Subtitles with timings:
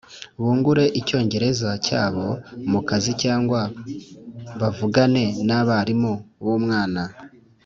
[0.41, 2.25] bungure Icyongereza cyabo
[2.71, 3.61] mu kazi cyangwa
[4.59, 7.03] bavugane n abarimu b umwana